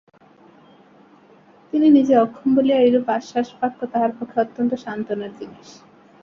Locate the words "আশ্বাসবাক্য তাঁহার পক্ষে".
3.09-4.37